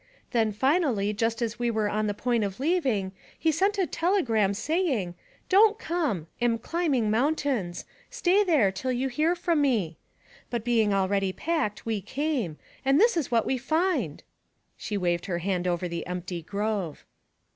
[0.31, 4.55] Then finally, just as we were on the point of leaving, he sent a telegram
[4.55, 5.13] saying:
[5.47, 6.25] "Don't come.
[6.41, 7.85] Am climbing mountains.
[8.09, 9.99] Stay there till you hear from me."
[10.49, 14.23] But being already packed, we came, and this is what we find'
[14.75, 17.05] She waved her hand over the empty grove.